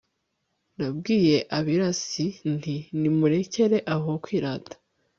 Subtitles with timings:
[0.77, 4.75] nabwiye abirasi nti 'nimurekere aho kwirata